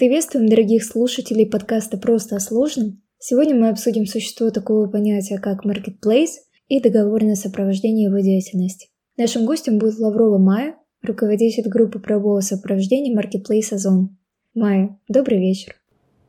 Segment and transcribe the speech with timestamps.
[0.00, 3.02] Приветствуем дорогих слушателей подкаста «Просто о сложном».
[3.18, 8.88] Сегодня мы обсудим существо такого понятия, как marketplace и договорное сопровождение его деятельности.
[9.18, 14.16] Нашим гостем будет Лаврова Майя, руководитель группы правового сопровождения Marketplace Озон.
[14.54, 15.74] Майя, добрый вечер.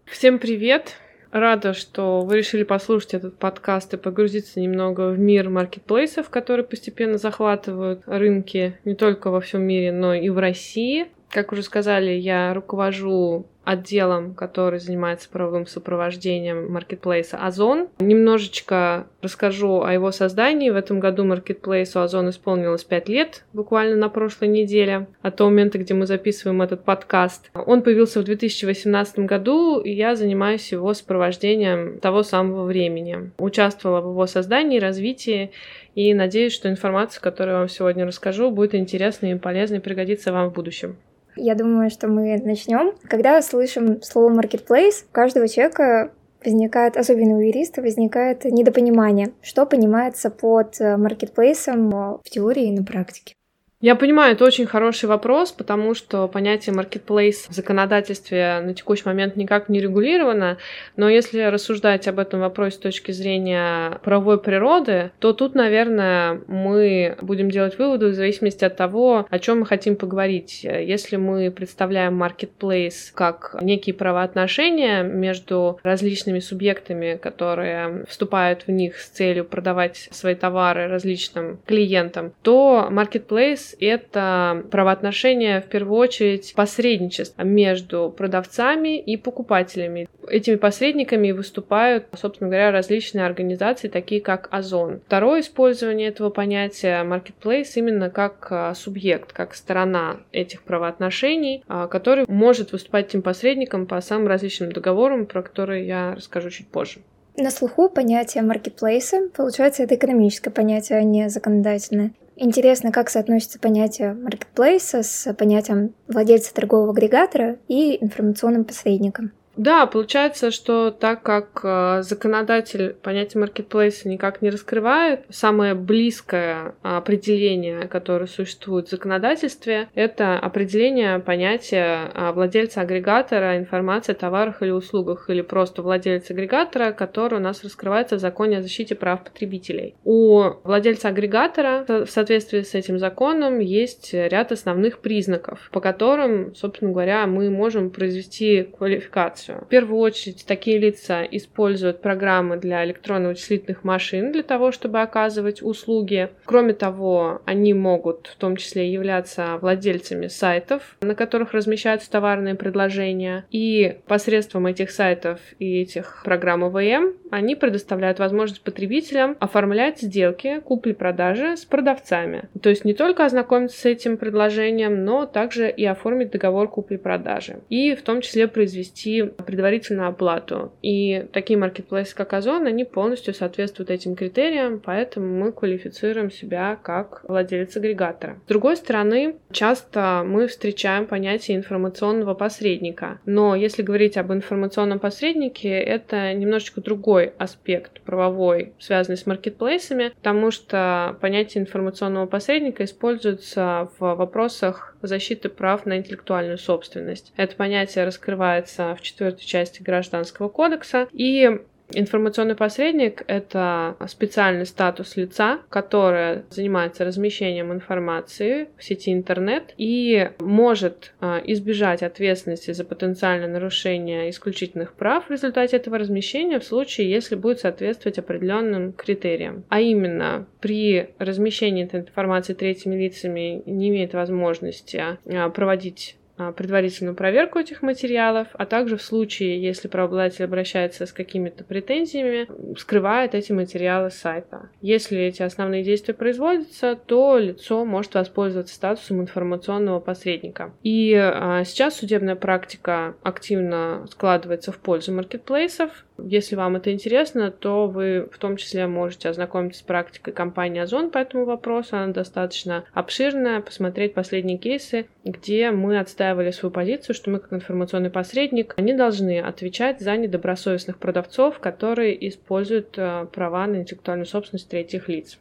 [0.04, 0.96] Всем привет!
[1.32, 7.18] Рада, что вы решили послушать этот подкаст и погрузиться немного в мир маркетплейсов, которые постепенно
[7.18, 11.08] захватывают рынки не только во всем мире, но и в России.
[11.30, 17.90] Как уже сказали, я руковожу отделом, который занимается правовым сопровождением маркетплейса Озон.
[18.00, 20.70] Немножечко расскажу о его создании.
[20.70, 25.78] В этом году маркетплейсу Озон исполнилось 5 лет, буквально на прошлой неделе, от того момента,
[25.78, 27.52] где мы записываем этот подкаст.
[27.54, 33.32] Он появился в 2018 году, и я занимаюсь его сопровождением того самого времени.
[33.38, 35.52] Участвовала в его создании, развитии,
[35.94, 40.50] и надеюсь, что информация, которую я вам сегодня расскажу, будет интересной и полезной пригодится вам
[40.50, 40.96] в будущем.
[41.36, 42.94] Я думаю, что мы начнем.
[43.08, 46.12] Когда слышим слово marketplace, у каждого человека
[46.44, 53.36] возникает, особенно у юриста, возникает недопонимание, что понимается под маркетплейсом в теории и на практике.
[53.82, 59.36] Я понимаю, это очень хороший вопрос, потому что понятие marketplace в законодательстве на текущий момент
[59.36, 60.60] никак не регулировано,
[60.98, 67.18] но если рассуждать об этом вопросе с точки зрения правовой природы, то тут, наверное, мы
[67.24, 70.64] будем делать выводы в зависимости от того, о чем мы хотим поговорить.
[70.64, 79.10] Если мы представляем marketplace как некие правоотношения между различными субъектами, которые вступают в них с
[79.10, 88.14] целью продавать свои товары различным клиентам, то marketplace это правоотношения, в первую очередь, посредничество между
[88.16, 90.08] продавцами и покупателями.
[90.28, 95.02] Этими посредниками выступают, собственно говоря, различные организации, такие как Озон.
[95.06, 102.26] Второе использование этого понятия marketplace именно как а, субъект, как сторона этих правоотношений, а, который
[102.28, 107.00] может выступать этим посредником по самым различным договорам, про которые я расскажу чуть позже.
[107.38, 112.12] На слуху понятие маркетплейса, получается, это экономическое понятие, а не законодательное.
[112.44, 119.32] Интересно, как соотносится понятие маркетплейса с понятием владельца торгового агрегатора и информационным посредником.
[119.62, 127.88] Да, получается, что так как э, законодатель понятие маркетплейса никак не раскрывает, самое близкое определение,
[127.88, 135.30] которое существует в законодательстве, это определение понятия э, владельца агрегатора информации о товарах или услугах,
[135.30, 139.94] или просто владельца агрегатора, который у нас раскрывается в законе о защите прав потребителей.
[140.04, 146.92] У владельца агрегатора в соответствии с этим законом есть ряд основных признаков, по которым, собственно
[146.92, 149.66] говоря, мы можем произвести квалификацию информацию.
[149.66, 156.30] В первую очередь, такие лица используют программы для электронно-вычислительных машин для того, чтобы оказывать услуги.
[156.46, 163.46] Кроме того, они могут в том числе являться владельцами сайтов, на которых размещаются товарные предложения.
[163.52, 171.56] И посредством этих сайтов и этих программ ОВМ они предоставляют возможность потребителям оформлять сделки купли-продажи
[171.56, 172.50] с продавцами.
[172.62, 177.60] То есть не только ознакомиться с этим предложением, но также и оформить договор купли-продажи.
[177.70, 180.72] И в том числе произвести предварительную оплату.
[180.82, 187.24] И такие маркетплейсы, как Озон, они полностью соответствуют этим критериям, поэтому мы квалифицируем себя как
[187.28, 188.38] владелец агрегатора.
[188.46, 193.20] С другой стороны, часто мы встречаем понятие информационного посредника.
[193.26, 200.52] Но если говорить об информационном посреднике, это немножечко другой аспект правовой, связанный с маркетплейсами, потому
[200.52, 207.34] что понятие информационного посредника используется в вопросах защиты прав на интеллектуальную собственность.
[207.38, 211.60] Это понятие раскрывается в четвертой части Гражданского кодекса, и
[211.94, 221.14] Информационный посредник— это специальный статус лица, которое занимается размещением информации в сети интернет и может
[221.20, 227.36] а, избежать ответственности за потенциальное нарушение исключительных прав в результате этого размещения в случае, если
[227.36, 229.66] будет соответствовать определенным критериям.
[229.68, 236.16] А именно, при размещении этой информации третьими лицами не имеет возможности а, проводить
[236.56, 242.48] предварительную проверку этих материалов, а также в случае, если правообладатель обращается с какими-то претензиями,
[242.78, 244.70] скрывает эти материалы с сайта.
[244.82, 250.74] Если эти основные действия производятся, то лицо может воспользоваться статусом информационного посредника.
[250.84, 257.88] И а, сейчас судебная практика активно складывается в пользу маркетплейсов, если вам это интересно, то
[257.88, 261.98] вы в том числе можете ознакомиться с практикой компании Озон по этому вопросу.
[261.98, 268.10] Она достаточно обширная, посмотреть последние кейсы, где мы отстаивали свою позицию, что мы как информационный
[268.10, 275.08] посредник не должны отвечать за недобросовестных продавцов, которые используют э, права на интеллектуальную собственность третьих
[275.10, 275.38] лиц.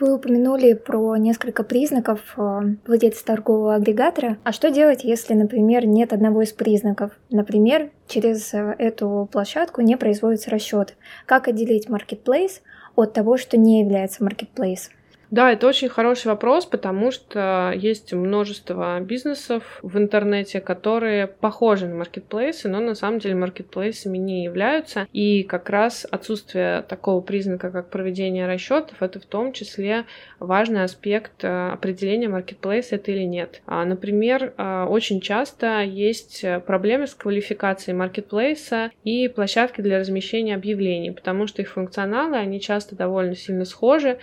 [0.00, 4.38] Вы упомянули про несколько признаков э, владельца торгового агрегатора.
[4.44, 7.12] А что делать, если, например, нет одного из признаков?
[7.28, 10.94] Например, через э, эту площадку не производятся расчеты.
[11.26, 12.62] Как отделить marketplace
[12.96, 14.88] от того, что не является marketplace?
[15.30, 21.94] Да, это очень хороший вопрос, потому что есть множество бизнесов в интернете, которые похожи на
[21.94, 25.06] маркетплейсы, но на самом деле маркетплейсами не являются.
[25.12, 30.04] И как раз отсутствие такого признака, как проведение расчетов, это в том числе
[30.40, 33.62] важный аспект э, определения маркетплейса это или нет.
[33.66, 41.12] А, например, э, очень часто есть проблемы с квалификацией маркетплейса и площадки для размещения объявлений,
[41.12, 44.18] потому что их функционалы, они часто довольно сильно схожи.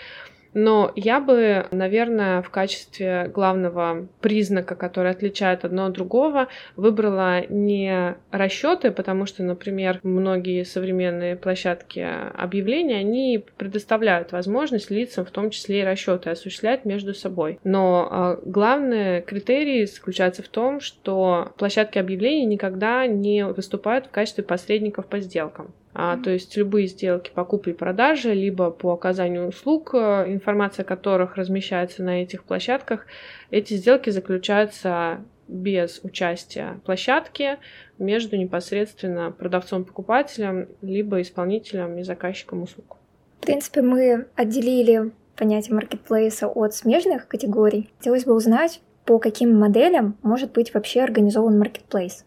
[0.53, 8.15] Но я бы, наверное, в качестве главного признака, который отличает одно от другого, выбрала не
[8.31, 15.81] расчеты, потому что, например, многие современные площадки объявлений, они предоставляют возможность лицам, в том числе
[15.81, 17.59] и расчеты, осуществлять между собой.
[17.63, 24.43] Но э, главный критерий заключается в том, что площадки объявлений никогда не выступают в качестве
[24.43, 25.73] посредников по сделкам.
[25.99, 30.83] А, то есть любые сделки по купле и продаже, либо по оказанию услуг, э, информация
[30.83, 33.07] о которых размещается на этих площадках,
[33.49, 37.57] эти сделки заключаются без участия площадки
[37.97, 42.97] между непосредственно продавцом-покупателем, либо исполнителем и заказчиком услуг.
[43.41, 47.89] В принципе, мы отделили понятие маркетплейса от смежных категорий.
[47.97, 52.23] Хотелось бы узнать, по каким моделям может быть вообще организован маркетплейс.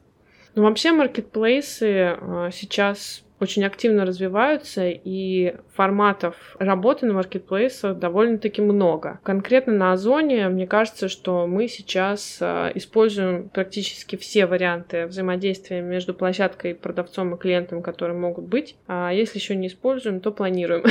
[0.57, 9.19] Ну, вообще маркетплейсы э, сейчас очень активно развиваются, и форматов работы на маркетплейсах довольно-таки много.
[9.23, 16.13] Конкретно на Озоне, мне кажется, что мы сейчас э, используем практически все варианты взаимодействия между
[16.13, 18.77] площадкой, продавцом и клиентом, которые могут быть.
[18.87, 20.85] А если еще не используем, то планируем.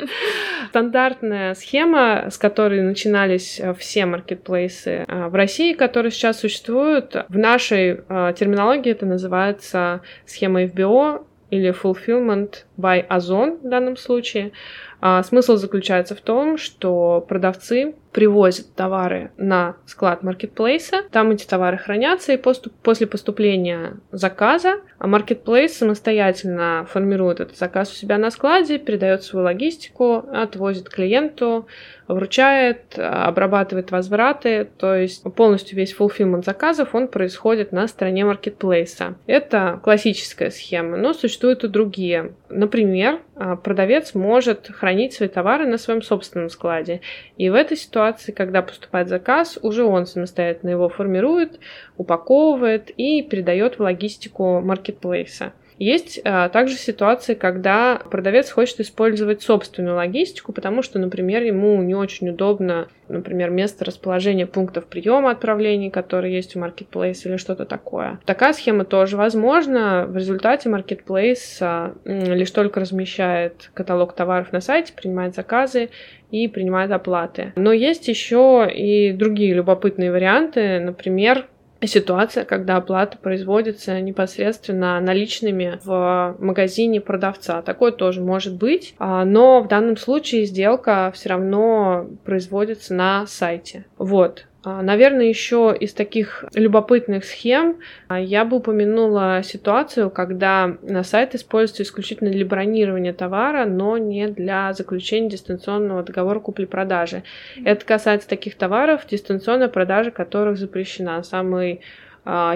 [0.68, 7.36] Стандартная схема, с которой начинались э, все маркетплейсы э, в России, которые сейчас существуют, в
[7.36, 7.96] нашей
[8.36, 14.52] терминологии это называется схема FBO, или fulfillment by Ozon в данном случае.
[15.00, 21.78] А, смысл заключается в том, что продавцы привозят товары на склад маркетплейса, там эти товары
[21.78, 28.78] хранятся, и поступ, после поступления заказа маркетплейс самостоятельно формирует этот заказ у себя на складе,
[28.78, 31.66] передает свою логистику, отвозит клиенту,
[32.08, 39.14] вручает, обрабатывает возвраты, то есть полностью весь fulfillment заказов, он происходит на стороне маркетплейса.
[39.26, 42.32] Это классическая схема, но существуют и другие.
[42.48, 43.20] Например,
[43.62, 47.00] продавец может хранить свои товары на своем собственном складе,
[47.36, 51.58] и в этой ситуации, когда поступает заказ, уже он самостоятельно его формирует,
[51.96, 55.52] упаковывает и передает в логистику маркетплейса.
[55.80, 61.94] Есть а, также ситуации, когда продавец хочет использовать собственную логистику, потому что, например, ему не
[61.94, 68.20] очень удобно, например, место расположения пунктов приема отправлений, которые есть у Marketplace или что-то такое.
[68.26, 70.04] Такая схема тоже возможна.
[70.06, 75.88] В результате Marketplace а, лишь только размещает каталог товаров на сайте, принимает заказы
[76.30, 77.54] и принимает оплаты.
[77.56, 81.46] Но есть еще и другие любопытные варианты, например,
[81.86, 87.62] ситуация, когда оплата производится непосредственно наличными в магазине продавца.
[87.62, 93.86] Такое тоже может быть, а, но в данном случае сделка все равно производится на сайте.
[93.96, 94.46] Вот.
[94.62, 101.34] А, наверное, еще из таких любопытных схем а, я бы упомянула ситуацию, когда на сайт
[101.34, 107.22] используется исключительно для бронирования товара, но не для заключения дистанционного договора купли-продажи.
[107.64, 111.22] Это касается таких товаров, дистанционная продажа которых запрещена.
[111.22, 111.80] Самый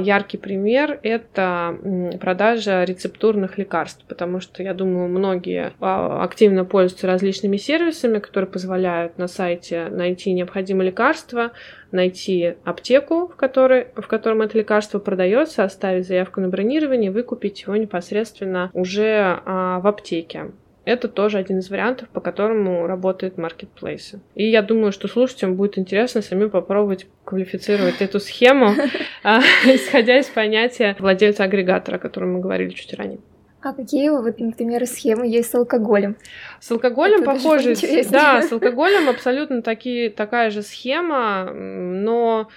[0.00, 1.76] яркий пример– это
[2.20, 9.18] продажа рецептурных лекарств, потому что, я думаю, многие а, активно пользуются различными сервисами, которые позволяют
[9.18, 11.52] на сайте найти необходимое лекарство,
[11.90, 17.76] найти аптеку, в которой, в котором это лекарство продается, оставить заявку на бронирование, выкупить его
[17.76, 20.52] непосредственно уже а, в аптеке.
[20.84, 24.20] Это тоже один из вариантов, по которому работают маркетплейсы.
[24.34, 28.74] И я думаю, что слушателям будет интересно сами попробовать квалифицировать эту схему,
[29.22, 33.18] а, исходя из понятия владельца агрегатора, о котором мы говорили чуть ранее.
[33.62, 36.16] А какие, вот, например, схемы есть с алкоголем?
[36.60, 37.74] С алкоголем Это похоже,
[38.10, 42.48] да, с алкоголем абсолютно такие, такая же схема, но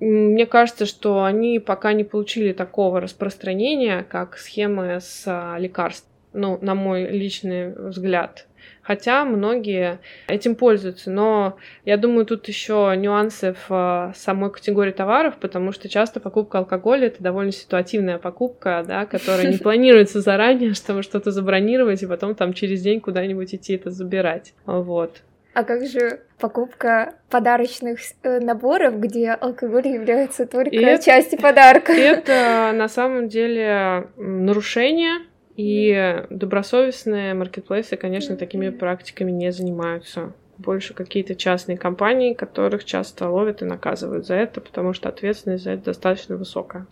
[0.00, 6.58] мне кажется, что они пока не получили такого распространения, как схемы с а, лекарством ну,
[6.60, 8.46] на мой личный взгляд.
[8.82, 9.98] Хотя многие
[10.28, 13.72] этим пользуются, но я думаю, тут еще нюансы в
[14.10, 19.50] э, самой категории товаров, потому что часто покупка алкоголя это довольно ситуативная покупка, да, которая
[19.50, 24.52] не планируется заранее, чтобы что-то забронировать и потом там через день куда-нибудь идти это забирать.
[24.66, 25.22] Вот.
[25.54, 31.92] А как же покупка подарочных э, наборов, где алкоголь является только это, частью подарка?
[31.92, 35.20] Это на самом деле нарушение,
[35.56, 40.32] и добросовестные маркетплейсы, конечно, такими практиками не занимаются.
[40.58, 45.72] Больше какие-то частные компании, которых часто ловят и наказывают за это, потому что ответственность за
[45.72, 46.86] это достаточно высокая.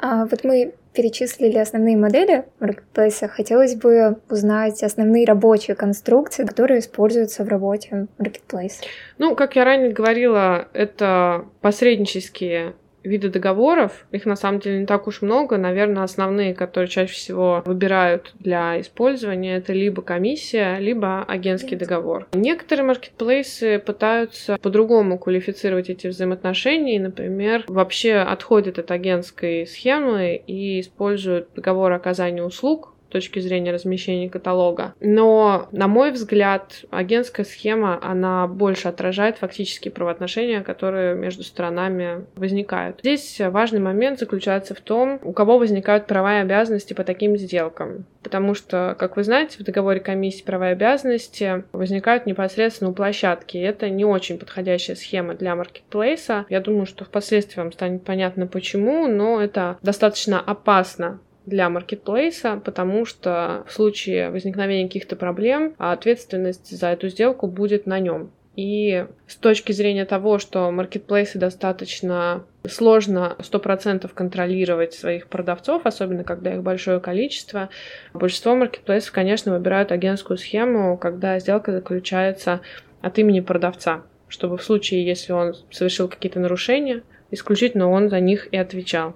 [0.00, 3.28] А вот мы перечислили основные модели маркетплейса.
[3.28, 8.84] Хотелось бы узнать основные рабочие конструкции, которые используются в работе маркетплейса.
[9.18, 12.74] Ну, как я ранее говорила, это посреднические
[13.08, 14.06] виды договоров.
[14.12, 15.56] Их на самом деле не так уж много.
[15.56, 22.28] Наверное, основные, которые чаще всего выбирают для использования, это либо комиссия, либо агентский договор.
[22.32, 30.80] Некоторые маркетплейсы пытаются по-другому квалифицировать эти взаимоотношения и, например, вообще отходят от агентской схемы и
[30.80, 34.94] используют договор оказания услуг точки зрения размещения каталога.
[35.00, 43.00] Но, на мой взгляд, агентская схема, она больше отражает фактические правоотношения, которые между сторонами возникают.
[43.00, 48.06] Здесь важный момент заключается в том, у кого возникают права и обязанности по таким сделкам.
[48.22, 53.56] Потому что, как вы знаете, в договоре комиссии права и обязанности возникают непосредственно у площадки.
[53.56, 56.44] И это не очень подходящая схема для маркетплейса.
[56.48, 63.04] Я думаю, что впоследствии вам станет понятно почему, но это достаточно опасно для маркетплейса, потому
[63.04, 68.30] что в случае возникновения каких-то проблем ответственность за эту сделку будет на нем.
[68.58, 76.54] И с точки зрения того, что маркетплейсы достаточно сложно 100% контролировать своих продавцов, особенно когда
[76.54, 77.68] их большое количество,
[78.12, 82.60] большинство маркетплейсов, конечно, выбирают агентскую схему, когда сделка заключается
[83.00, 88.48] от имени продавца, чтобы в случае, если он совершил какие-то нарушения, исключительно он за них
[88.50, 89.14] и отвечал.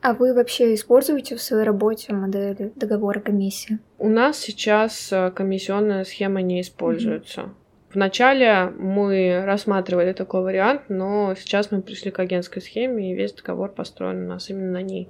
[0.00, 3.78] А вы вообще используете в своей работе модели договора комиссии?
[3.98, 7.40] У нас сейчас э, комиссионная схема не используется.
[7.40, 7.94] Mm-hmm.
[7.94, 13.72] Вначале мы рассматривали такой вариант, но сейчас мы пришли к агентской схеме, и весь договор
[13.72, 15.08] построен у нас именно на ней.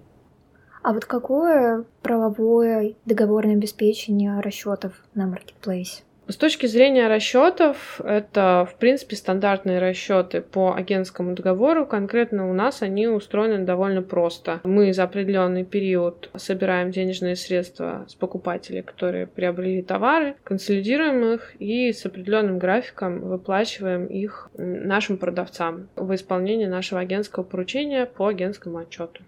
[0.82, 6.02] А вот какое правовое договорное обеспечение расчетов на маркетплейсе?
[6.30, 11.86] С точки зрения расчетов, это, в принципе, стандартные расчеты по агентскому договору.
[11.86, 14.60] Конкретно у нас они устроены довольно просто.
[14.62, 21.94] Мы за определенный период собираем денежные средства с покупателей, которые приобрели товары, консолидируем их и
[21.94, 29.22] с определенным графиком выплачиваем их нашим продавцам в исполнении нашего агентского поручения по агентскому отчету.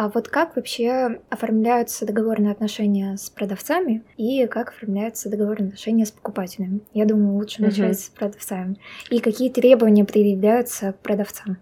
[0.00, 6.12] А вот как вообще оформляются договорные отношения с продавцами и как оформляются договорные отношения с
[6.12, 6.82] покупателями?
[6.94, 7.98] Я думаю, лучше начать угу.
[7.98, 8.76] с продавцами.
[9.10, 11.56] И какие требования предъявляются к продавцам?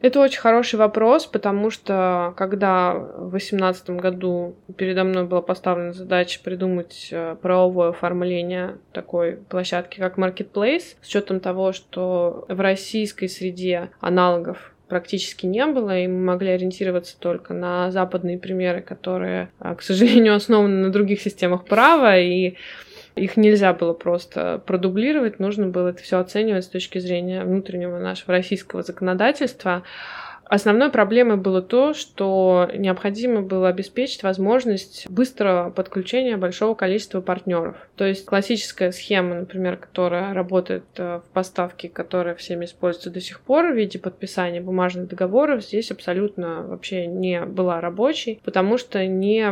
[0.00, 6.40] Это очень хороший вопрос, потому что когда в 2018 году передо мной была поставлена задача
[6.42, 13.90] придумать э, правовое оформление такой площадки, как Marketplace, с учетом того, что в российской среде
[14.00, 19.82] аналогов практически не было, и мы могли ориентироваться только на западные примеры, которые, а, к
[19.82, 22.56] сожалению, основаны на других системах права, и
[23.14, 28.32] их нельзя было просто продублировать, нужно было это все оценивать с точки зрения внутреннего нашего
[28.32, 29.82] российского законодательства.
[30.52, 37.76] Основной проблемой было то, что необходимо было обеспечить возможность быстрого подключения большого количества партнеров.
[37.96, 43.40] То есть классическая схема, например, которая работает э, в поставке, которая всеми используется до сих
[43.40, 49.50] пор в виде подписания бумажных договоров, здесь абсолютно вообще не была рабочей, потому что не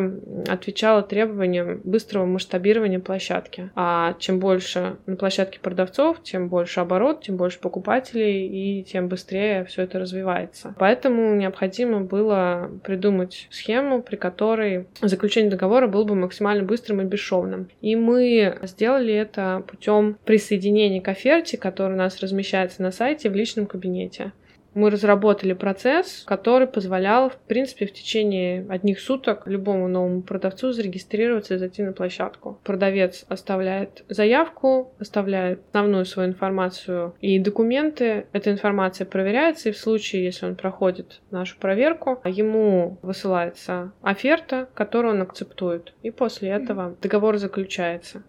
[0.50, 3.70] отвечала требованиям быстрого масштабирования площадки.
[3.74, 9.64] А чем больше на площадке продавцов, тем больше оборот, тем больше покупателей и тем быстрее
[9.64, 10.74] все это развивается.
[10.78, 10.89] Поэтому
[11.34, 17.68] необходимо было придумать схему, при которой заключение договора было бы максимально быстрым и бесшовным.
[17.80, 23.34] И мы сделали это путем присоединения к оферте, которая у нас размещается на сайте в
[23.34, 24.32] личном кабинете
[24.74, 31.54] мы разработали процесс, который позволял, в принципе, в течение одних суток любому новому продавцу зарегистрироваться
[31.54, 32.60] и зайти на площадку.
[32.64, 38.26] Продавец оставляет заявку, оставляет основную свою информацию и документы.
[38.32, 45.14] Эта информация проверяется, и в случае, если он проходит нашу проверку, ему высылается оферта, которую
[45.14, 45.94] он акцептует.
[46.02, 48.22] И после этого договор заключается.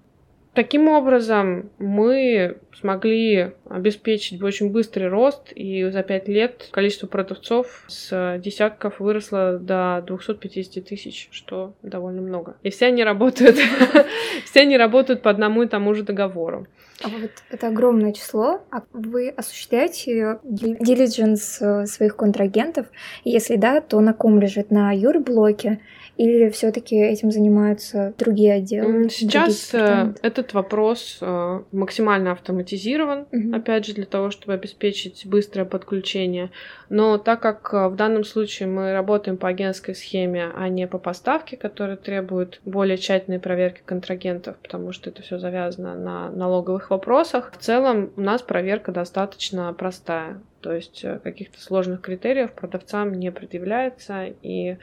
[0.54, 8.38] Таким образом, мы смогли обеспечить очень быстрый рост, и за пять лет количество продавцов с
[8.44, 12.58] десятков выросло до 250 тысяч, что довольно много.
[12.64, 13.58] И все они работают,
[14.46, 16.68] все они работают по одному и тому же договору.
[17.02, 18.62] А вот это огромное число.
[18.72, 22.88] А вы осуществляете дилидженс э, своих контрагентов?
[23.24, 24.70] Если да, то на ком лежит?
[24.70, 25.80] На юрблоке
[26.18, 29.10] или все-таки этим занимаются другие отделы?
[29.10, 33.56] Сейчас э, этот вопрос э, максимально автоматизирован, угу.
[33.56, 36.52] опять же, для того, чтобы обеспечить быстрое подключение.
[36.90, 40.98] Но так как э, в данном случае мы работаем по агентской схеме, а не по
[40.98, 47.52] поставке, которая требует более тщательной проверки контрагентов, потому что это все завязано на налоговых вопросах,
[47.58, 50.42] в целом у нас проверка достаточно простая.
[50.62, 54.78] То есть каких-то сложных критериев продавцам не предъявляется, и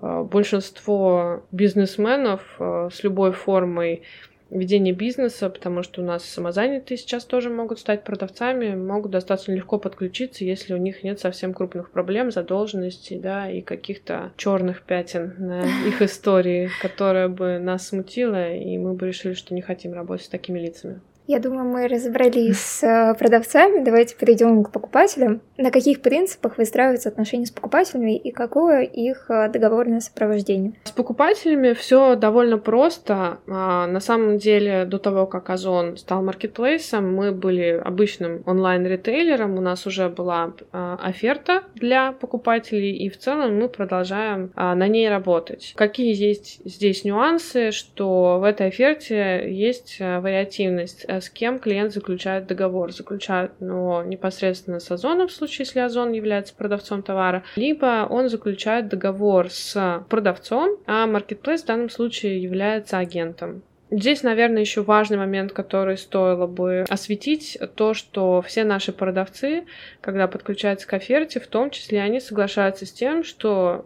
[0.00, 4.02] большинство бизнесменов э, с любой формой
[4.50, 9.78] ведения бизнеса, потому что у нас самозанятые сейчас тоже могут стать продавцами, могут достаточно легко
[9.78, 15.62] подключиться, если у них нет совсем крупных проблем, задолженностей, да, и каких-то черных пятен на
[15.88, 20.28] их истории, которая бы нас смутила, и мы бы решили, что не хотим работать с
[20.30, 21.00] такими лицами.
[21.26, 23.82] Я думаю, мы разобрались с э, продавцами.
[23.82, 25.40] Давайте перейдем к покупателям.
[25.56, 30.74] На каких принципах выстраиваются отношения с покупателями и какое их э, договорное сопровождение?
[30.84, 33.38] С покупателями все довольно просто.
[33.48, 39.56] А, на самом деле, до того, как Озон стал маркетплейсом, мы были обычным онлайн-ритейлером.
[39.56, 44.88] У нас уже была а, оферта для покупателей, и в целом мы продолжаем а, на
[44.88, 45.72] ней работать.
[45.74, 52.46] Какие есть здесь нюансы, что в этой оферте есть вариативность Э, с кем клиент заключает
[52.46, 52.92] договор.
[52.92, 58.88] Заключает ну, непосредственно с Озоном, в случае, если Озон является продавцом товара, либо он заключает
[58.88, 63.62] договор с продавцом, а Marketplace в данном случае является агентом.
[63.90, 69.66] Здесь, наверное, еще важный момент, который стоило бы осветить, то, что все наши продавцы,
[70.00, 73.84] когда подключаются к оферте, в том числе они соглашаются с тем, что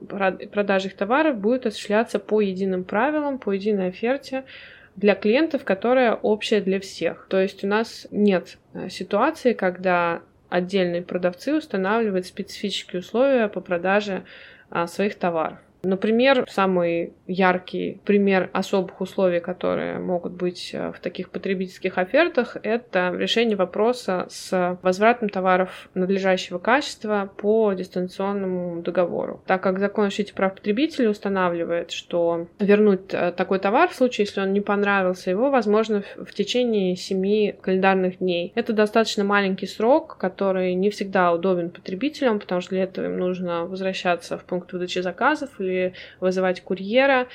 [0.53, 4.45] продажа их товаров будет осуществляться по единым правилам, по единой оферте,
[4.99, 7.29] для клиентов, которая общая для всех.
[7.31, 14.25] То есть у нас нет э, ситуации, когда отдельные продавцы устанавливают специфические условия по продаже
[14.71, 15.59] а, своих товаров.
[15.83, 23.15] Например, самый яркий пример особых условий, которые могут быть э, в таких потребительских офертах, это
[23.17, 29.43] решение вопроса с возвратом товаров надлежащего качества по дистанционному договору.
[29.47, 34.25] Так как закон о защите прав потребителя устанавливает, что вернуть э, такой товар в случае,
[34.27, 38.53] если он не понравился, его возможно в течение 7 календарных дней.
[38.55, 43.65] Это достаточно маленький срок, который не всегда удобен потребителям, потому что для этого им нужно
[43.65, 45.68] возвращаться в пункт выдачи заказов или
[46.21, 47.29] вызывать курьера.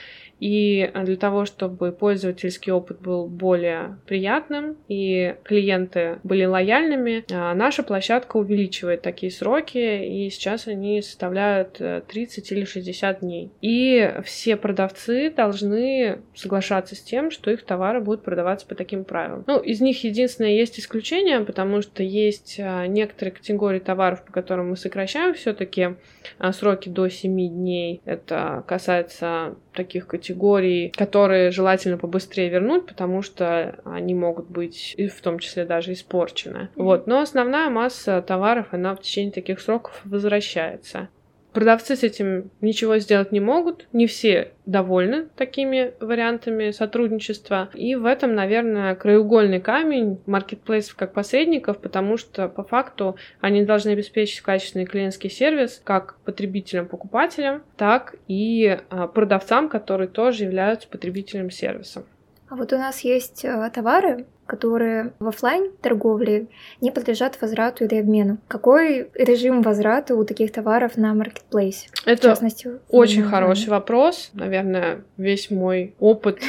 [0.44, 7.82] И для того, чтобы пользовательский опыт был более приятным и клиенты были лояльными, а, наша
[7.82, 13.52] площадка увеличивает такие сроки, и сейчас они составляют 30 э, или 60 дней.
[13.62, 19.46] И все продавцы должны соглашаться с тем, что их товары будут продаваться по таким правилам.
[19.48, 24.72] Ну, из них единственное есть исключение, потому что есть а, некоторые категории товаров, по которым
[24.72, 25.96] мы сокращаем все-таки
[26.38, 28.02] а, сроки до 7 дней.
[28.28, 35.66] Касается таких категорий, которые желательно побыстрее вернуть, потому что они могут быть в том числе
[35.66, 36.70] даже испорчены.
[36.76, 37.08] Вот.
[37.08, 41.10] Но основная масса товаров, она в течение таких сроков возвращается.
[41.54, 47.70] Продавцы с этим ничего сделать не могут, не все довольны такими вариантами сотрудничества.
[47.76, 53.92] И в этом, наверное, краеугольный камень маркетплейсов как посредников, потому что по факту они должны
[53.92, 62.04] обеспечить качественный клиентский сервис как потребителям-покупателям, так и а, продавцам, которые тоже являются потребителем сервиса.
[62.50, 66.48] А вот у нас есть э, товары, которые в офлайн торговле
[66.82, 68.38] не подлежат возврату или обмену.
[68.48, 71.88] Какой режим возврата у таких товаров на маркетплейсе?
[72.06, 74.32] Это в частности, очень хороший вопрос.
[74.34, 76.40] Наверное, весь мой опыт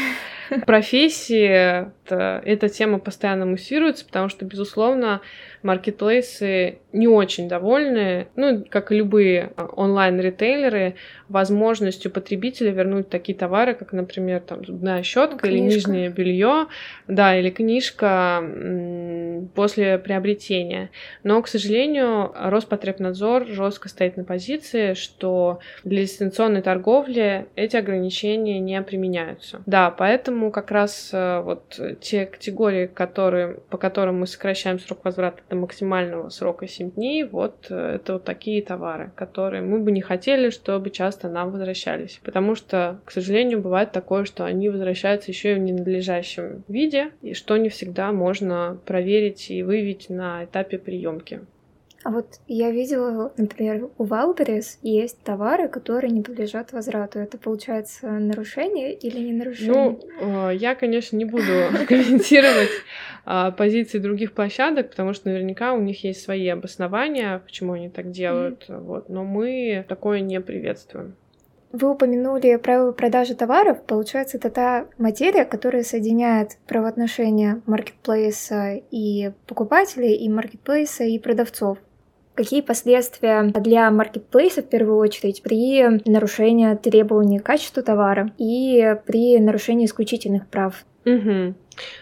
[0.66, 5.20] профессии эта тема постоянно муссируется, потому что, безусловно,
[5.62, 10.94] маркетплейсы не очень довольны, ну, как и любые а, онлайн-ритейлеры,
[11.28, 16.66] возможностью потребителя вернуть такие товары, как, например, там зубная щетка или нижнее белье,
[17.08, 18.42] да, или книжка
[19.54, 20.90] после приобретения.
[21.22, 28.80] Но, к сожалению, Роспотребнадзор жестко стоит на позиции, что для дистанционной торговли эти ограничения не
[28.82, 29.62] применяются.
[29.66, 35.42] Да, поэтому как раз э, вот те категории, которые, по которым мы сокращаем срок возврата
[35.48, 40.00] до максимального срока 7 дней, вот э, это вот такие товары, которые мы бы не
[40.00, 42.20] хотели, чтобы часто нам возвращались.
[42.22, 47.35] Потому что, к сожалению, бывает такое, что они возвращаются еще и в ненадлежащем виде, и
[47.35, 51.40] что не всегда можно проверить и выявить на этапе приемки.
[52.04, 57.18] А вот я видела, например, у Wildberries есть товары, которые не подлежат возврату.
[57.18, 59.98] Это получается нарушение или не нарушение?
[60.20, 61.44] Ну, э, я, конечно, не буду
[61.88, 62.68] комментировать
[63.24, 68.10] а, позиции других площадок, потому что наверняка у них есть свои обоснования, почему они так
[68.10, 68.66] делают.
[68.68, 69.08] Вот.
[69.08, 71.16] Но мы такое не приветствуем.
[71.72, 73.82] Вы упомянули правила продажи товаров.
[73.82, 81.78] Получается, это та материя, которая соединяет правоотношения маркетплейса и покупателей, и маркетплейса и продавцов.
[82.34, 89.38] Какие последствия для маркетплейса в первую очередь при нарушении требований к качеству товара и при
[89.38, 90.84] нарушении исключительных прав?
[91.06, 91.54] Угу.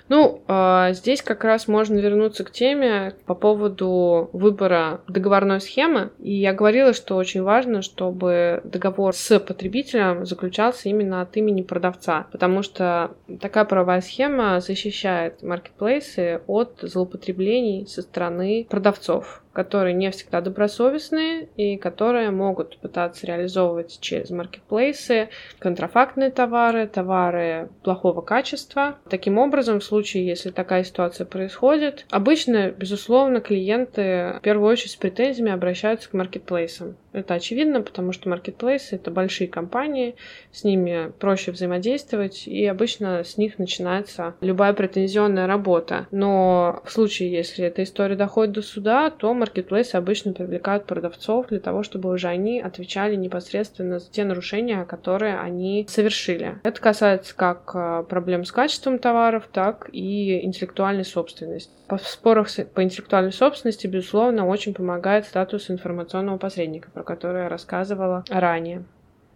[0.09, 6.13] Ну, э, здесь как раз можно вернуться к теме по поводу выбора договорной схемы.
[6.19, 12.27] И я говорила, что очень важно, чтобы договор с потребителем заключался именно от имени продавца,
[12.33, 20.41] потому что такая правовая схема защищает маркетплейсы от злоупотреблений со стороны продавцов которые не всегда
[20.41, 28.99] добросовестные и которые могут пытаться реализовывать через маркетплейсы контрафактные товары, товары плохого качества.
[29.09, 34.97] Таким образом, в случае, если такая ситуация происходит, обычно, безусловно, клиенты в первую очередь с
[34.97, 36.97] претензиями обращаются к маркетплейсам.
[37.13, 40.17] Это очевидно, потому что маркетплейсы— это большие компании,
[40.51, 46.07] с ними проще взаимодействовать, и обычно с них начинается любая претензионная работа.
[46.11, 51.59] Но в случае, если эта история доходит до суда, то маркетплейсы обычно привлекают продавцов для
[51.59, 56.61] того, чтобы уже они отвечали непосредственно за те нарушения, которые они совершили.
[56.63, 61.73] Это касается как э, проблем с качеством товаров, так и интеллектуальной собственности.
[61.89, 68.25] В спорах по интеллектуальной собственности, безусловно, очень помогает статус информационного посредника, про который я рассказывала
[68.31, 68.85] ранее.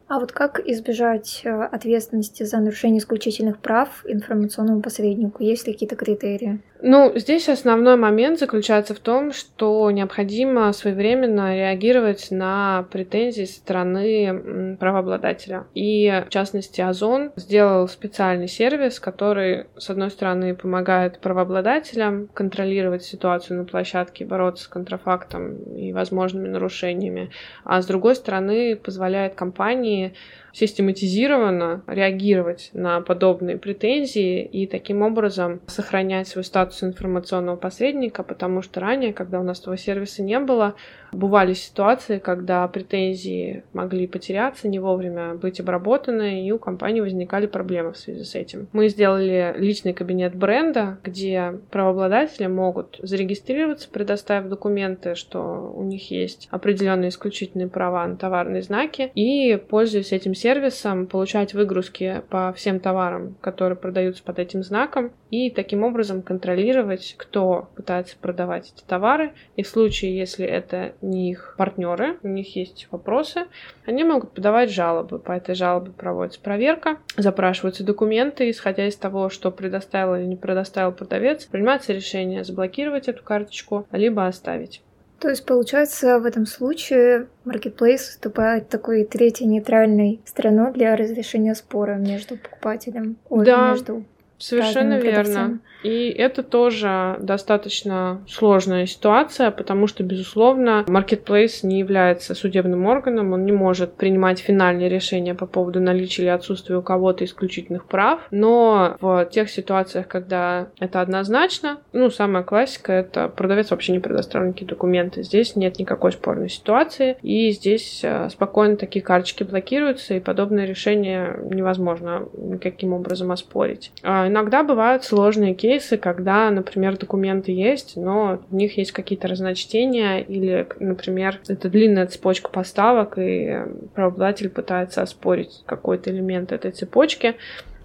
[0.09, 5.43] А вот как избежать э, ответственности за нарушение исключительных прав информационному посреднику?
[5.43, 6.61] Есть ли какие-то критерии?
[6.83, 14.77] Ну, здесь основной момент заключается в том, что необходимо своевременно реагировать на претензии со стороны
[14.79, 15.67] правообладателя.
[15.75, 23.59] И, в частности, Озон сделал специальный сервис, который, с одной стороны, помогает правообладателям контролировать ситуацию
[23.59, 27.31] на площадке, бороться с контрафактом и возможными нарушениями,
[27.65, 30.13] а с другой стороны, позволяет компании компании
[30.57, 38.81] систематизированно реагировать на подобные претензии и таким образом сохранять свой статус информационного посредника, потому что
[38.81, 40.75] ранее, когда у нас этого сервиса не было,
[41.13, 47.93] бывали ситуации, когда претензии могли потеряться, не вовремя быть обработаны, и у компании возникали проблемы
[47.93, 48.69] в связи с этим.
[48.73, 56.49] Мы сделали личный кабинет бренда, где правообладатели могут зарегистрироваться, предоставив документы, что у них есть
[56.51, 63.37] определенные исключительные права на товарные знаки, и, пользуясь этим сервисом, получать выгрузки по всем товарам,
[63.41, 69.33] которые продаются под этим знаком, и таким образом контролировать, кто пытается продавать эти товары.
[69.55, 73.45] И в случае, если это не их партнеры, у них есть вопросы,
[73.87, 75.21] они могут подавать жалобы.
[75.21, 80.91] По этой жалобе проводится проверка, запрашиваются документы, исходя из того, что предоставил или не предоставил
[80.91, 84.83] продавец, принимается решение заблокировать эту карточку, либо оставить.
[85.19, 91.95] То есть, получается, в этом случае Marketplace выступает такой третьей нейтральной стороной для разрешения спора
[91.95, 93.71] между покупателем, да.
[93.71, 94.05] между
[94.39, 95.61] Совершенно верно.
[95.83, 103.45] И это тоже достаточно сложная ситуация, потому что, безусловно, Marketplace не является судебным органом, он
[103.45, 108.97] не может принимать финальные решения по поводу наличия или отсутствия у кого-то исключительных прав, но
[109.01, 114.67] в тех ситуациях, когда это однозначно, ну, самая классика— это продавец вообще не предоставил никакие
[114.67, 115.23] документы.
[115.23, 121.39] Здесь нет никакой спорной ситуации, и здесь э, спокойно такие карточки блокируются, и подобное решение
[121.49, 123.93] невозможно никаким образом оспорить.
[124.27, 130.19] А иногда бывают сложные кейсы, когда, например, документы есть, но в них есть какие-то разночтения,
[130.19, 133.57] или, например, это длинная цепочка поставок, и
[133.95, 137.37] правообладатель пытается оспорить какой-то элемент этой цепочки.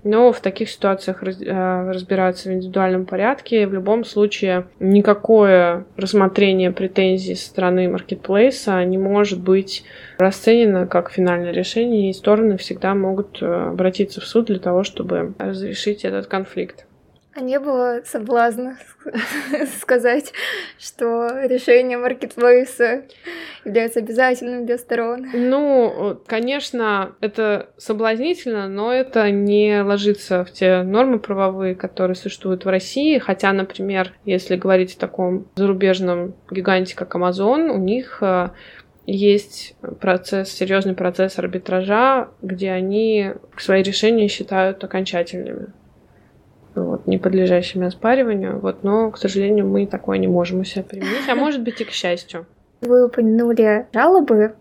[0.03, 3.67] Но в таких ситуациях раз, э, разбираться в индивидуальном порядке.
[3.67, 9.83] В любом случае никакое рассмотрение претензий со стороны маркетплейса не может быть
[10.17, 15.33] расценено как финальное решение, и стороны всегда могут э, обратиться в суд для того, чтобы
[15.37, 16.85] разрешить этот конфликт.
[17.33, 18.77] А не было соблазна
[19.81, 20.33] сказать,
[20.77, 23.05] что решение маркетплейса
[23.63, 25.27] является обязательным для сторон?
[25.33, 32.69] Ну, конечно, это соблазнительно, но это не ложится в те нормы правовые, которые существуют в
[32.69, 33.17] России.
[33.17, 38.49] Хотя, например, если говорить о таком зарубежном гиганте, как Amazon, у них э,
[39.05, 45.71] есть процесс, серьезный процесс арбитража, где они свои решения считают окончательными
[46.75, 51.29] вот, не подлежащими оспариванию, вот, но, к сожалению, мы такое не можем у себя применить,
[51.29, 52.45] а может быть и к счастью.
[52.81, 54.55] Вы упомянули жалобы.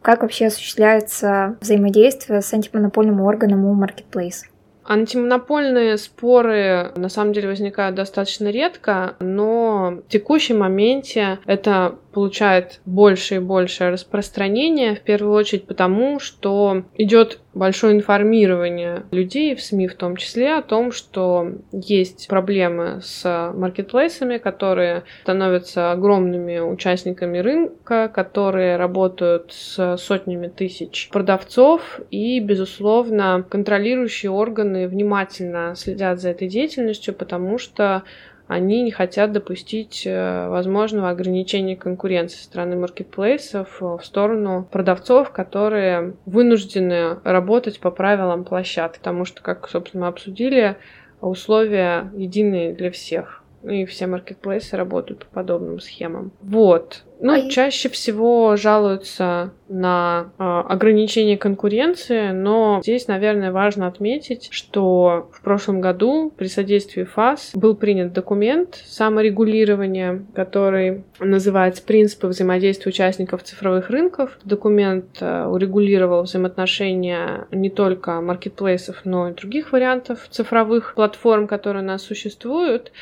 [0.00, 4.46] Как вообще осуществляется взаимодействие с антимонопольным органом у Marketplace?
[4.90, 13.36] Антимонопольные споры на самом деле возникают достаточно редко, но в текущем моменте это получает больше
[13.36, 19.94] и больше распространения, в первую очередь потому, что идет большое информирование людей в СМИ в
[19.96, 28.76] том числе о том, что есть проблемы с маркетплейсами, которые становятся огромными участниками рынка, которые
[28.76, 37.58] работают с сотнями тысяч продавцов и, безусловно, контролирующие органы внимательно следят за этой деятельностью, потому
[37.58, 38.04] что
[38.48, 46.14] они не хотят допустить э, возможного ограничения конкуренции со стороны маркетплейсов в сторону продавцов, которые
[46.24, 50.76] вынуждены работать по правилам площадки, потому что, как, собственно, мы обсудили,
[51.20, 53.37] условия единые для всех.
[53.62, 56.32] И все маркетплейсы работают по подобным схемам.
[56.40, 57.04] Вот.
[57.20, 65.28] Ну, а чаще всего жалуются на э, ограничение конкуренции, но здесь, наверное, важно отметить, что
[65.32, 73.42] в прошлом году при содействии ФАС был принят документ саморегулирования, который называется «Принципы взаимодействия участников
[73.42, 74.38] цифровых рынков».
[74.44, 81.86] Документ э, урегулировал взаимоотношения не только маркетплейсов, но и других вариантов цифровых платформ, которые у
[81.86, 82.92] нас существуют.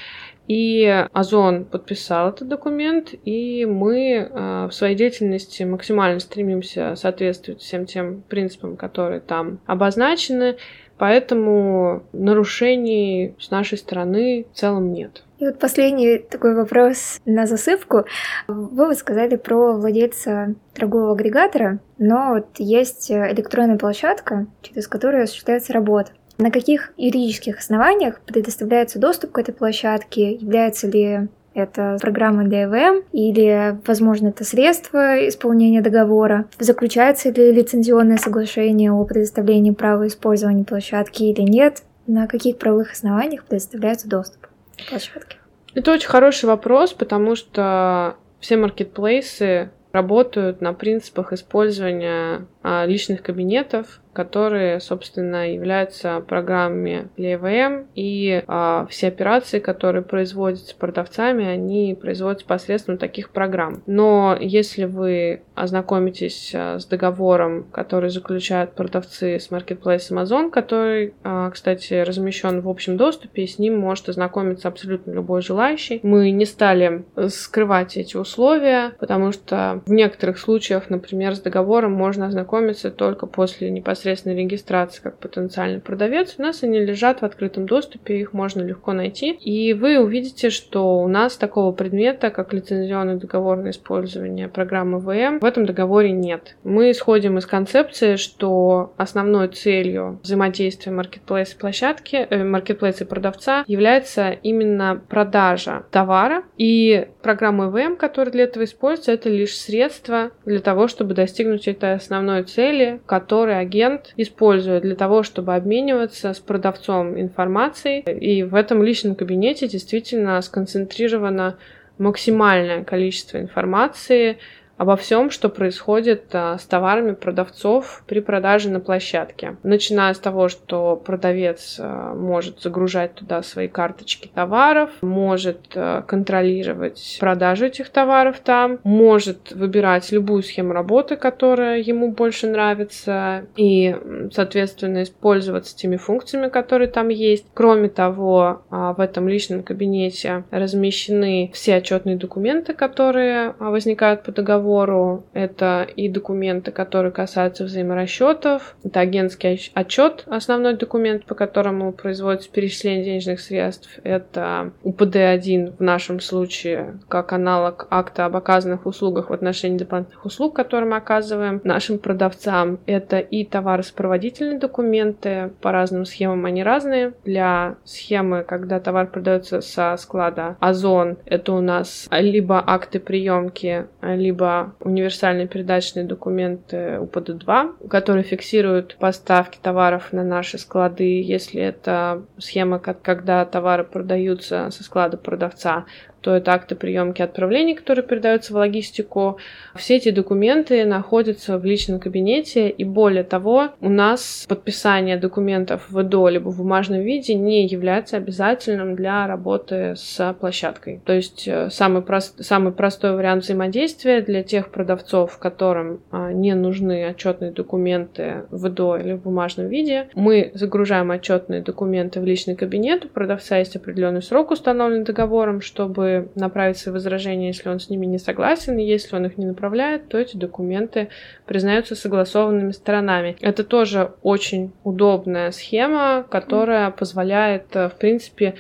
[0.48, 7.87] И Озон подписал этот документ, и мы э, в своей деятельности максимально стремимся соответствовать всем
[7.87, 10.56] тем принципам, которые там обозначены,
[10.98, 15.24] поэтому нарушений с нашей стороны в целом нет.
[15.38, 18.04] И вот последний такой вопрос на засыпку.
[18.46, 26.12] Вы сказали про владельца торгового агрегатора, но вот есть электронная площадка, через которую осуществляется работа.
[26.38, 30.33] На каких юридических основаниях предоставляется доступ к этой площадке?
[30.33, 36.46] Является ли это программа ДВМ или, возможно, это средство исполнения договора.
[36.59, 41.83] Заключается ли лицензионное соглашение о предоставлении права использования площадки или нет?
[42.07, 44.46] На каких правовых основаниях предоставляется доступ
[44.77, 45.38] к площадке?
[45.75, 54.01] Это очень хороший вопрос, потому что все маркетплейсы работают на принципах использования а, личных кабинетов
[54.16, 62.46] которые, собственно, являются программами для EVM, и а, все операции, которые производятся продавцами, они производятся
[62.46, 63.83] посредством таких программ.
[63.87, 71.50] Но если вы ознакомитесь а, с договором, который заключают продавцы с Marketplace Amazon, который, а,
[71.50, 76.00] кстати, размещен в общем доступе, и с ним может ознакомиться абсолютно любой желающий.
[76.02, 82.29] Мы не стали скрывать эти условия, потому что в некоторых случаях, например, с договором можно
[82.29, 87.66] ознакомиться только после непосредственно непосредственной регистрации как потенциальный продавец, у нас они лежат в открытом
[87.66, 89.33] доступе, их можно легко найти.
[89.33, 95.40] И вы увидите, что у нас такого предмета, как лицензионный договор на использование программы ВМ,
[95.40, 96.57] в этом договоре нет.
[96.62, 102.47] Мы исходим из концепции, что основной целью взаимодействия маркетплейса площадки, э,
[102.87, 109.57] и продавца является именно продажа товара, и программа ВМ, которая для этого используется, это лишь
[109.57, 115.54] средство для того, чтобы достигнуть этой основной цели, которой агент клиент использует для того, чтобы
[115.54, 118.00] обмениваться с продавцом информацией.
[118.00, 121.56] И в этом личном кабинете действительно сконцентрировано
[121.98, 124.38] максимальное количество информации,
[124.77, 129.57] обо всем, что происходит а, с товарами продавцов при продаже на площадке.
[129.62, 137.17] Начиная с того, что продавец а, может загружать туда свои карточки товаров, может а, контролировать
[137.21, 143.97] продажу этих товаров там, может выбирать любую схему работы, которая ему больше нравится, и,
[144.33, 147.47] соответственно, использоваться теми функциями, которые там есть.
[147.55, 155.24] Кроме того, в этом личном кабинете размещены все отчетные документы, которые возникают по договору договору.
[155.33, 158.76] Это и документы, которые касаются взаиморасчетов.
[158.85, 163.88] Это агентский отчет, основной документ, по которому производится перечисление денежных средств.
[164.02, 170.55] Это УПД-1 в нашем случае, как аналог акта об оказанных услугах в отношении дополнительных услуг,
[170.55, 172.79] которые мы оказываем нашим продавцам.
[172.87, 175.52] Это и товаросопроводительные документы.
[175.61, 177.14] По разным схемам они разные.
[177.24, 184.56] Для схемы, когда товар продается со склада Озон, это у нас либо акты приемки, либо
[184.81, 193.45] универсальные передачные документы УПД-2, которые фиксируют поставки товаров на наши склады, если это схема, когда
[193.45, 195.87] товары продаются со склада продавца,
[196.27, 199.39] то это акты приемки отправлений, которые передаются в логистику.
[199.77, 206.03] Все эти документы находятся в личном кабинете, и более того, у нас подписание документов в
[206.03, 211.01] ИДО либо в бумажном виде не является обязательным для работы с площадкой.
[211.05, 216.55] То есть э, самый, прост, самый простой вариант взаимодействия для тех продавцов, которым а, не
[216.57, 222.57] нужны отчетные документы в ИДО или в бумажном виде, мы загружаем отчетные документы в личный
[222.57, 223.05] кабинет.
[223.05, 228.07] У продавца есть определенный срок, установленный договором, чтобы направить свои возражения, если он с ними
[228.07, 228.79] не согласен.
[228.79, 231.09] И если он их не направляет, то эти документы
[231.46, 233.37] признаются согласованными сторонами.
[233.40, 238.55] Это тоже очень удобная схема, которая позволяет, в принципе,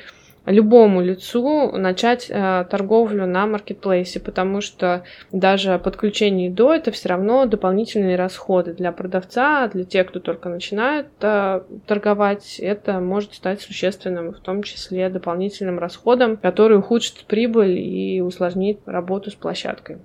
[0.46, 7.46] любому лицу начать э, торговлю на маркетплейсе, потому что даже подключение до это все равно
[7.46, 14.32] дополнительные расходы для продавца, для тех, кто только начинает э, торговать, это может стать существенным,
[14.32, 19.98] в том числе дополнительным расходом, который ухудшит прибыль и усложнит работу с площадкой.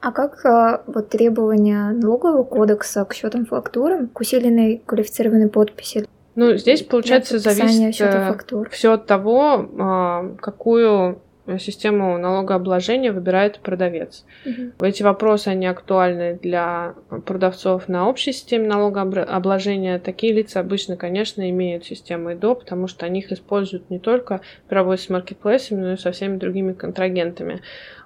[0.00, 6.56] А как э, вот требования налогового кодекса к счетам фактурам, к усиленной квалифицированной подписи ну,
[6.56, 8.34] здесь, получается, зависит э,
[8.70, 11.22] все от того, а, какую
[11.58, 14.24] систему налогообложения выбирает продавец.
[14.44, 14.86] Угу.
[14.86, 19.98] Эти вопросы, они актуальны для продавцов на общей системе налогообложения.
[19.98, 24.74] Такие лица обычно, конечно, имеют систему ИДО, потому что они их используют не только при
[24.74, 27.62] работе с маркетплейсами, но и со всеми другими контрагентами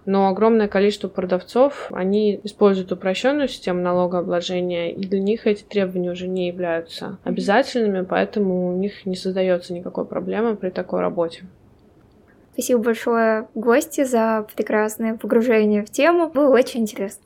[0.07, 6.29] но огромное количество продавцов, они используют упрощенную систему налогообложения, и для них эти требования уже
[6.29, 11.45] не являются обязательными, поэтому у них не создается никакой проблемы при такой работе.
[12.61, 16.29] Спасибо большое гости за прекрасное погружение в тему.
[16.29, 17.23] Было очень интересно.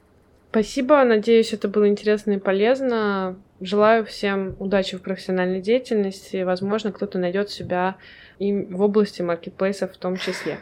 [0.50, 3.34] Спасибо, надеюсь, это было интересно и полезно.
[3.60, 6.44] Желаю всем удачи в профессиональной деятельности.
[6.44, 7.96] Возможно, кто-то найдет себя
[8.38, 10.60] и в области маркетплейсов в том числе.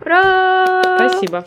[0.00, 0.82] Ура!
[0.98, 1.46] Спасибо.